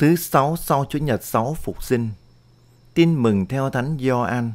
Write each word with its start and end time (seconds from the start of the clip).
Thứ 0.00 0.16
sáu 0.16 0.56
sau 0.56 0.84
Chủ 0.84 0.98
nhật 0.98 1.24
sáu 1.24 1.54
phục 1.54 1.82
sinh. 1.82 2.08
Tin 2.94 3.22
mừng 3.22 3.46
theo 3.46 3.70
Thánh 3.70 3.98
Gioan. 4.00 4.52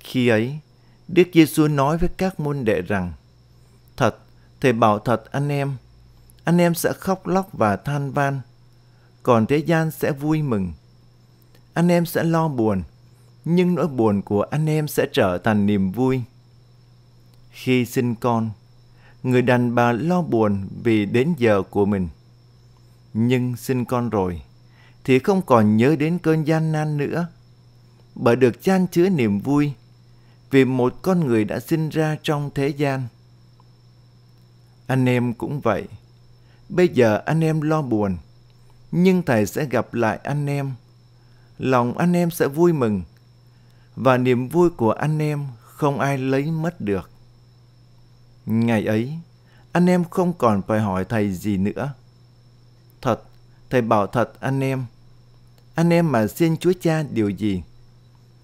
Khi 0.00 0.28
ấy, 0.28 0.58
Đức 1.08 1.28
Giêsu 1.34 1.68
nói 1.68 1.98
với 1.98 2.08
các 2.16 2.40
môn 2.40 2.64
đệ 2.64 2.82
rằng: 2.82 3.12
Thật, 3.96 4.18
thầy 4.60 4.72
bảo 4.72 4.98
thật 4.98 5.24
anh 5.32 5.48
em, 5.48 5.76
anh 6.44 6.58
em 6.58 6.74
sẽ 6.74 6.92
khóc 6.92 7.26
lóc 7.26 7.48
và 7.52 7.76
than 7.76 8.12
van, 8.12 8.40
còn 9.22 9.46
thế 9.46 9.56
gian 9.56 9.90
sẽ 9.90 10.12
vui 10.12 10.42
mừng. 10.42 10.72
Anh 11.74 11.88
em 11.88 12.06
sẽ 12.06 12.24
lo 12.24 12.48
buồn, 12.48 12.82
nhưng 13.44 13.74
nỗi 13.74 13.88
buồn 13.88 14.22
của 14.22 14.42
anh 14.42 14.66
em 14.66 14.88
sẽ 14.88 15.06
trở 15.12 15.38
thành 15.38 15.66
niềm 15.66 15.92
vui. 15.92 16.22
Khi 17.50 17.84
sinh 17.84 18.14
con, 18.14 18.50
người 19.22 19.42
đàn 19.42 19.74
bà 19.74 19.92
lo 19.92 20.22
buồn 20.22 20.68
vì 20.82 21.06
đến 21.06 21.34
giờ 21.38 21.62
của 21.62 21.84
mình. 21.84 22.08
Nhưng 23.14 23.56
sinh 23.56 23.84
con 23.84 24.10
rồi, 24.10 24.42
thì 25.04 25.18
không 25.18 25.42
còn 25.42 25.76
nhớ 25.76 25.96
đến 25.96 26.18
cơn 26.18 26.44
gian 26.44 26.72
nan 26.72 26.96
nữa, 26.96 27.26
bởi 28.14 28.36
được 28.36 28.62
chan 28.62 28.86
chứa 28.86 29.08
niềm 29.08 29.40
vui 29.40 29.72
vì 30.50 30.64
một 30.64 30.94
con 31.02 31.26
người 31.26 31.44
đã 31.44 31.60
sinh 31.60 31.88
ra 31.88 32.16
trong 32.22 32.50
thế 32.54 32.68
gian. 32.68 33.02
Anh 34.86 35.08
em 35.08 35.34
cũng 35.34 35.60
vậy. 35.60 35.88
Bây 36.68 36.88
giờ 36.88 37.22
anh 37.26 37.40
em 37.44 37.60
lo 37.60 37.82
buồn, 37.82 38.16
nhưng 38.92 39.22
Thầy 39.22 39.46
sẽ 39.46 39.64
gặp 39.64 39.94
lại 39.94 40.20
anh 40.24 40.46
em. 40.46 40.72
Lòng 41.58 41.98
anh 41.98 42.12
em 42.12 42.30
sẽ 42.30 42.48
vui 42.48 42.72
mừng, 42.72 43.02
và 43.96 44.16
niềm 44.18 44.48
vui 44.48 44.70
của 44.70 44.92
anh 44.92 45.18
em 45.18 45.46
không 45.60 46.00
ai 46.00 46.18
lấy 46.18 46.50
mất 46.50 46.80
được. 46.80 47.10
Ngày 48.46 48.86
ấy, 48.86 49.18
anh 49.72 49.86
em 49.86 50.04
không 50.04 50.32
còn 50.32 50.62
phải 50.62 50.80
hỏi 50.80 51.04
Thầy 51.04 51.32
gì 51.32 51.56
nữa. 51.56 51.94
Thầy 53.70 53.82
bảo 53.82 54.06
thật 54.06 54.40
anh 54.40 54.60
em, 54.60 54.84
anh 55.74 55.90
em 55.90 56.12
mà 56.12 56.26
xin 56.26 56.56
Chúa 56.56 56.72
Cha 56.80 57.02
điều 57.02 57.28
gì, 57.28 57.62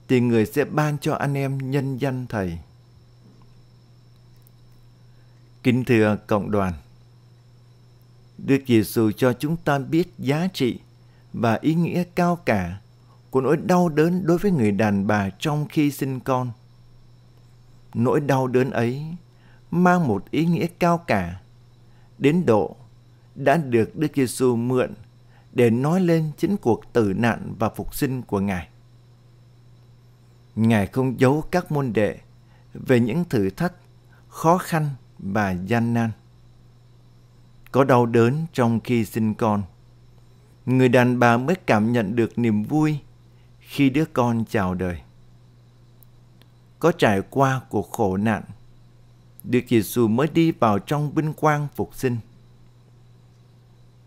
thì 0.09 0.21
người 0.21 0.47
sẽ 0.47 0.65
ban 0.65 0.99
cho 0.99 1.15
anh 1.15 1.35
em 1.35 1.71
nhân 1.71 1.99
danh 1.99 2.27
Thầy. 2.29 2.59
Kính 5.63 5.85
thưa 5.85 6.17
cộng 6.27 6.51
đoàn, 6.51 6.73
Đức 8.39 8.63
Giêsu 8.67 9.11
cho 9.11 9.33
chúng 9.33 9.57
ta 9.57 9.79
biết 9.79 10.13
giá 10.19 10.49
trị 10.53 10.79
và 11.33 11.59
ý 11.61 11.75
nghĩa 11.75 12.05
cao 12.15 12.37
cả 12.37 12.81
của 13.31 13.41
nỗi 13.41 13.57
đau 13.57 13.89
đớn 13.89 14.27
đối 14.27 14.39
với 14.39 14.51
người 14.51 14.73
đàn 14.73 15.07
bà 15.07 15.31
trong 15.31 15.69
khi 15.69 15.91
sinh 15.91 16.21
con. 16.21 16.51
Nỗi 17.95 18.21
đau 18.21 18.47
đớn 18.47 18.71
ấy 18.71 19.05
mang 19.71 20.09
một 20.09 20.31
ý 20.31 20.47
nghĩa 20.47 20.67
cao 20.79 20.99
cả, 20.99 21.41
đến 22.19 22.47
độ 22.47 22.77
đã 23.35 23.57
được 23.57 23.97
Đức 23.97 24.13
Giêsu 24.15 24.57
mượn 24.57 24.95
để 25.53 25.71
nói 25.71 26.01
lên 26.01 26.31
chính 26.37 26.57
cuộc 26.57 26.93
tử 26.93 27.13
nạn 27.17 27.55
và 27.59 27.69
phục 27.69 27.95
sinh 27.95 28.23
của 28.23 28.41
Ngài. 28.41 28.69
Ngài 30.57 30.87
không 30.87 31.21
giấu 31.21 31.45
các 31.51 31.73
môn 31.73 31.93
đệ 31.93 32.19
về 32.75 33.01
những 33.01 33.25
thử 33.25 33.51
thách, 33.51 33.73
khó 34.29 34.59
khăn 34.59 34.91
và 35.19 35.51
gian 35.51 35.95
nan. 35.95 36.11
Có 37.73 37.85
đau 37.85 38.07
đớn 38.07 38.47
trong 38.53 38.81
khi 38.81 39.05
sinh 39.05 39.35
con. 39.35 39.63
Người 40.67 40.89
đàn 40.89 41.19
bà 41.19 41.37
mới 41.37 41.57
cảm 41.67 41.93
nhận 41.93 42.17
được 42.17 42.39
niềm 42.39 42.63
vui 42.63 42.99
khi 43.61 43.91
đứa 43.91 44.05
con 44.05 44.45
chào 44.51 44.75
đời. 44.75 45.01
Có 46.79 46.93
trải 46.93 47.23
qua 47.31 47.61
cuộc 47.69 47.91
khổ 47.91 48.17
nạn, 48.17 48.43
Đức 49.45 49.61
Giêsu 49.69 50.09
mới 50.09 50.29
đi 50.35 50.53
vào 50.53 50.79
trong 50.79 51.11
vinh 51.11 51.33
quang 51.33 51.69
phục 51.77 51.95
sinh. 51.95 52.17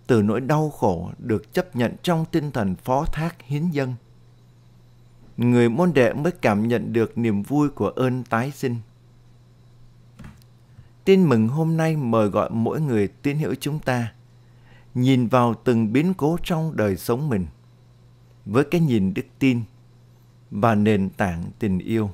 Từ 0.07 0.21
nỗi 0.21 0.41
đau 0.41 0.69
khổ 0.69 1.11
được 1.17 1.53
chấp 1.53 1.75
nhận 1.75 1.95
trong 2.03 2.25
tinh 2.31 2.51
thần 2.51 2.75
phó 2.75 3.05
thác 3.05 3.41
hiến 3.41 3.69
dân, 3.69 3.93
người 5.37 5.69
môn 5.69 5.93
đệ 5.93 6.13
mới 6.13 6.31
cảm 6.31 6.67
nhận 6.67 6.93
được 6.93 7.17
niềm 7.17 7.43
vui 7.43 7.69
của 7.69 7.89
ơn 7.89 8.23
tái 8.23 8.51
sinh. 8.51 8.75
Tin 11.05 11.23
mừng 11.29 11.47
hôm 11.47 11.77
nay 11.77 11.95
mời 11.95 12.27
gọi 12.27 12.49
mỗi 12.49 12.81
người 12.81 13.07
tín 13.07 13.37
hữu 13.37 13.55
chúng 13.59 13.79
ta 13.79 14.13
nhìn 14.93 15.27
vào 15.27 15.53
từng 15.63 15.93
biến 15.93 16.13
cố 16.13 16.37
trong 16.43 16.75
đời 16.75 16.97
sống 16.97 17.29
mình 17.29 17.45
với 18.45 18.63
cái 18.63 18.81
nhìn 18.81 19.13
đức 19.13 19.25
tin 19.39 19.61
và 20.51 20.75
nền 20.75 21.09
tảng 21.09 21.43
tình 21.59 21.79
yêu. 21.79 22.11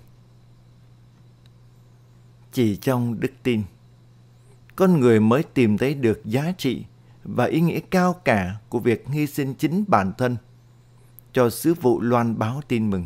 Chỉ 2.51 2.75
trong 2.75 3.19
đức 3.19 3.31
tin, 3.43 3.63
con 4.75 4.99
người 4.99 5.19
mới 5.19 5.43
tìm 5.43 5.77
thấy 5.77 5.93
được 5.93 6.21
giá 6.25 6.53
trị 6.57 6.85
và 7.35 7.45
ý 7.45 7.61
nghĩa 7.61 7.79
cao 7.79 8.13
cả 8.13 8.55
của 8.69 8.79
việc 8.79 9.07
hy 9.07 9.27
sinh 9.27 9.53
chính 9.53 9.83
bản 9.87 10.13
thân 10.17 10.37
cho 11.33 11.49
sứ 11.49 11.73
vụ 11.73 12.01
loan 12.01 12.39
báo 12.39 12.61
tin 12.67 12.89
mừng. 12.89 13.05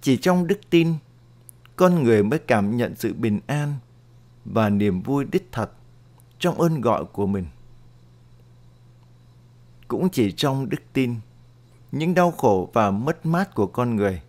Chỉ 0.00 0.16
trong 0.16 0.46
đức 0.46 0.60
tin 0.70 0.94
con 1.76 2.02
người 2.04 2.22
mới 2.22 2.38
cảm 2.38 2.76
nhận 2.76 2.94
sự 2.96 3.14
bình 3.14 3.40
an 3.46 3.74
và 4.44 4.68
niềm 4.68 5.02
vui 5.02 5.24
đích 5.32 5.48
thật 5.52 5.70
trong 6.38 6.60
ơn 6.60 6.80
gọi 6.80 7.04
của 7.04 7.26
mình. 7.26 7.44
Cũng 9.88 10.10
chỉ 10.10 10.32
trong 10.32 10.68
đức 10.68 10.82
tin, 10.92 11.14
những 11.92 12.14
đau 12.14 12.30
khổ 12.30 12.70
và 12.72 12.90
mất 12.90 13.26
mát 13.26 13.54
của 13.54 13.66
con 13.66 13.96
người 13.96 14.22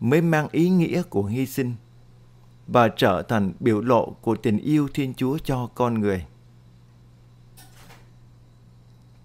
mới 0.00 0.20
mang 0.20 0.48
ý 0.52 0.68
nghĩa 0.68 1.02
của 1.02 1.24
hy 1.24 1.46
sinh 1.46 1.74
và 2.66 2.88
trở 2.88 3.22
thành 3.22 3.52
biểu 3.60 3.80
lộ 3.80 4.10
của 4.20 4.36
tình 4.36 4.58
yêu 4.58 4.88
Thiên 4.94 5.14
Chúa 5.14 5.38
cho 5.38 5.66
con 5.74 6.00
người. 6.00 6.26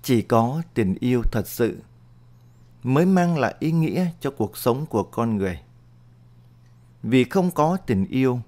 Chỉ 0.10 0.22
có 0.22 0.62
tình 0.74 0.96
yêu 1.00 1.24
thật 1.32 1.48
sự 1.48 1.80
mới 2.84 3.06
mang 3.06 3.38
lại 3.38 3.56
ý 3.60 3.72
nghĩa 3.72 4.08
cho 4.20 4.32
cuộc 4.32 4.58
sống 4.58 4.86
của 4.86 5.04
con 5.04 5.38
người. 5.38 5.60
Vì 7.04 7.24
không 7.24 7.52
có 7.52 7.78
tình 7.78 8.06
yêu, 8.06 8.40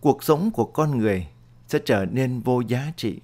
cuộc 0.00 0.24
sống 0.24 0.50
của 0.50 0.64
con 0.64 0.98
người 0.98 1.28
sẽ 1.66 1.78
trở 1.84 2.04
nên 2.04 2.40
vô 2.40 2.60
giá 2.60 2.92
trị. 2.96 3.20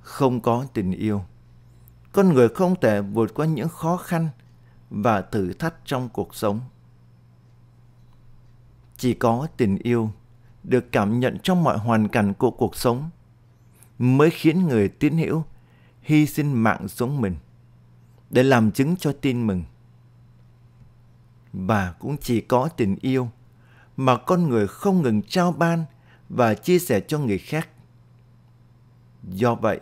Không 0.00 0.40
có 0.40 0.66
tình 0.72 0.92
yêu, 0.92 1.22
con 2.12 2.34
người 2.34 2.48
không 2.48 2.80
thể 2.80 3.00
vượt 3.00 3.34
qua 3.34 3.46
những 3.46 3.68
khó 3.68 3.96
khăn 3.96 4.28
và 4.90 5.20
thử 5.20 5.52
thách 5.52 5.74
trong 5.84 6.08
cuộc 6.08 6.34
sống. 6.34 6.60
Chỉ 8.96 9.14
có 9.14 9.46
tình 9.56 9.78
yêu 9.78 10.10
được 10.62 10.92
cảm 10.92 11.20
nhận 11.20 11.38
trong 11.42 11.64
mọi 11.64 11.78
hoàn 11.78 12.08
cảnh 12.08 12.34
của 12.34 12.50
cuộc 12.50 12.76
sống 12.76 13.10
mới 13.98 14.30
khiến 14.30 14.66
người 14.68 14.88
tín 14.88 15.18
hữu 15.18 15.44
hy 16.02 16.26
sinh 16.26 16.62
mạng 16.62 16.88
sống 16.88 17.20
mình 17.20 17.36
để 18.30 18.42
làm 18.42 18.72
chứng 18.72 18.96
cho 18.96 19.12
tin 19.12 19.46
mừng 19.46 19.64
và 21.52 21.92
cũng 21.92 22.16
chỉ 22.20 22.40
có 22.40 22.68
tình 22.76 22.96
yêu 23.00 23.30
mà 23.96 24.16
con 24.16 24.48
người 24.48 24.66
không 24.66 25.02
ngừng 25.02 25.22
trao 25.22 25.52
ban 25.52 25.84
và 26.28 26.54
chia 26.54 26.78
sẻ 26.78 27.00
cho 27.00 27.18
người 27.18 27.38
khác. 27.38 27.68
Do 29.22 29.54
vậy, 29.54 29.80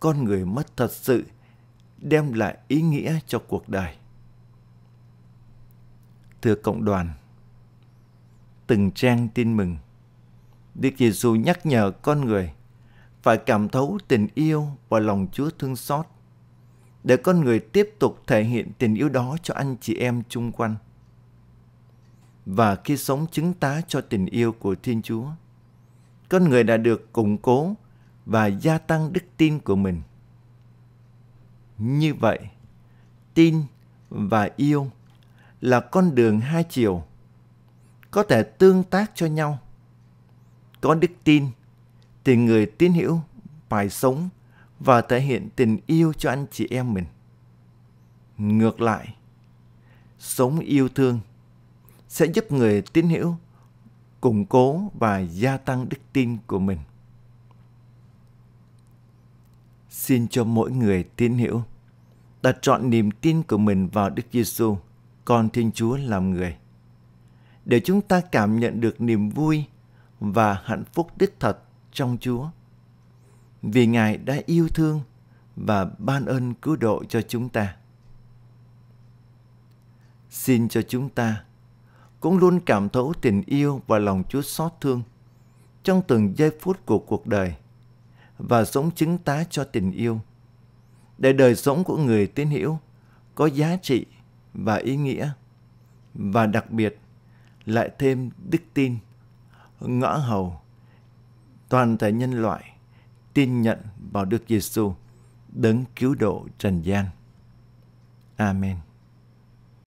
con 0.00 0.24
người 0.24 0.44
mất 0.44 0.76
thật 0.76 0.92
sự 0.92 1.24
đem 1.98 2.32
lại 2.32 2.58
ý 2.68 2.82
nghĩa 2.82 3.18
cho 3.26 3.38
cuộc 3.48 3.68
đời. 3.68 3.96
Thưa 6.42 6.54
cộng 6.54 6.84
đoàn, 6.84 7.12
từng 8.66 8.90
trang 8.90 9.28
tin 9.34 9.56
mừng, 9.56 9.76
Đức 10.74 10.90
Giêsu 10.98 11.34
nhắc 11.34 11.66
nhở 11.66 11.90
con 11.90 12.24
người 12.24 12.52
phải 13.28 13.38
cảm 13.38 13.68
thấu 13.68 13.98
tình 14.08 14.26
yêu 14.34 14.66
và 14.88 15.00
lòng 15.00 15.26
Chúa 15.32 15.50
thương 15.58 15.76
xót 15.76 16.06
để 17.04 17.16
con 17.16 17.40
người 17.40 17.60
tiếp 17.60 17.94
tục 17.98 18.22
thể 18.26 18.44
hiện 18.44 18.72
tình 18.78 18.94
yêu 18.94 19.08
đó 19.08 19.36
cho 19.42 19.54
anh 19.54 19.76
chị 19.80 19.94
em 19.94 20.22
chung 20.28 20.52
quanh 20.52 20.76
và 22.46 22.76
khi 22.84 22.96
sống 22.96 23.26
chứng 23.30 23.52
tá 23.52 23.80
cho 23.88 24.00
tình 24.00 24.26
yêu 24.26 24.52
của 24.52 24.74
Thiên 24.82 25.02
Chúa. 25.02 25.26
Con 26.28 26.48
người 26.48 26.64
đã 26.64 26.76
được 26.76 27.12
củng 27.12 27.38
cố 27.38 27.74
và 28.26 28.46
gia 28.46 28.78
tăng 28.78 29.12
đức 29.12 29.24
tin 29.36 29.58
của 29.58 29.76
mình. 29.76 30.02
Như 31.78 32.14
vậy, 32.14 32.38
tin 33.34 33.62
và 34.08 34.50
yêu 34.56 34.90
là 35.60 35.80
con 35.80 36.14
đường 36.14 36.40
hai 36.40 36.64
chiều, 36.64 37.02
có 38.10 38.22
thể 38.22 38.42
tương 38.42 38.82
tác 38.84 39.12
cho 39.14 39.26
nhau. 39.26 39.58
Có 40.80 40.94
đức 40.94 41.10
tin 41.24 41.46
tình 42.24 42.46
người 42.46 42.66
tín 42.66 42.92
hữu 42.92 43.20
bài 43.68 43.90
sống 43.90 44.28
và 44.80 45.00
thể 45.00 45.20
hiện 45.20 45.48
tình 45.56 45.78
yêu 45.86 46.12
cho 46.12 46.30
anh 46.30 46.46
chị 46.50 46.66
em 46.70 46.94
mình. 46.94 47.04
Ngược 48.38 48.80
lại, 48.80 49.14
sống 50.18 50.60
yêu 50.60 50.88
thương 50.88 51.20
sẽ 52.08 52.26
giúp 52.26 52.52
người 52.52 52.82
tín 52.82 53.08
hữu 53.08 53.36
củng 54.20 54.46
cố 54.46 54.90
và 54.94 55.18
gia 55.18 55.56
tăng 55.56 55.88
đức 55.88 55.98
tin 56.12 56.36
của 56.46 56.58
mình. 56.58 56.78
Xin 59.90 60.28
cho 60.28 60.44
mỗi 60.44 60.70
người 60.70 61.04
tín 61.16 61.38
hữu 61.38 61.62
đặt 62.42 62.58
trọn 62.62 62.90
niềm 62.90 63.10
tin 63.10 63.42
của 63.42 63.58
mình 63.58 63.88
vào 63.88 64.10
Đức 64.10 64.22
Giêsu, 64.32 64.76
con 65.24 65.48
Thiên 65.48 65.72
Chúa 65.72 65.96
làm 65.96 66.30
người. 66.30 66.56
Để 67.64 67.80
chúng 67.80 68.00
ta 68.00 68.20
cảm 68.20 68.60
nhận 68.60 68.80
được 68.80 69.00
niềm 69.00 69.30
vui 69.30 69.64
và 70.20 70.60
hạnh 70.64 70.84
phúc 70.92 71.10
đích 71.16 71.40
thật 71.40 71.58
trong 71.92 72.18
Chúa. 72.20 72.48
Vì 73.62 73.86
Ngài 73.86 74.16
đã 74.16 74.40
yêu 74.46 74.68
thương 74.68 75.00
và 75.56 75.84
ban 75.98 76.26
ơn 76.26 76.54
cứu 76.54 76.76
độ 76.76 77.04
cho 77.04 77.22
chúng 77.22 77.48
ta. 77.48 77.76
Xin 80.30 80.68
cho 80.68 80.82
chúng 80.82 81.08
ta 81.08 81.44
cũng 82.20 82.38
luôn 82.38 82.60
cảm 82.60 82.88
thấu 82.88 83.14
tình 83.20 83.42
yêu 83.46 83.82
và 83.86 83.98
lòng 83.98 84.22
Chúa 84.28 84.42
xót 84.42 84.72
thương 84.80 85.02
trong 85.82 86.02
từng 86.08 86.38
giây 86.38 86.50
phút 86.60 86.86
của 86.86 86.98
cuộc 86.98 87.26
đời 87.26 87.54
và 88.38 88.64
sống 88.64 88.90
chứng 88.90 89.18
tá 89.18 89.44
cho 89.50 89.64
tình 89.64 89.92
yêu, 89.92 90.20
để 91.18 91.32
đời 91.32 91.56
sống 91.56 91.84
của 91.84 91.96
người 91.96 92.26
tín 92.26 92.50
hữu 92.50 92.78
có 93.34 93.46
giá 93.46 93.76
trị 93.82 94.06
và 94.54 94.76
ý 94.76 94.96
nghĩa, 94.96 95.30
và 96.14 96.46
đặc 96.46 96.70
biệt 96.70 96.98
lại 97.64 97.90
thêm 97.98 98.30
đức 98.50 98.62
tin, 98.74 98.98
ngõ 99.80 100.16
hầu 100.16 100.60
toàn 101.68 101.96
thể 101.96 102.12
nhân 102.12 102.32
loại 102.32 102.72
tin 103.34 103.62
nhận 103.62 103.78
vào 104.12 104.24
Đức 104.24 104.42
Giêsu 104.48 104.94
đấng 105.48 105.84
cứu 105.96 106.14
độ 106.14 106.46
trần 106.58 106.82
gian. 106.82 107.06
Amen. 108.36 108.76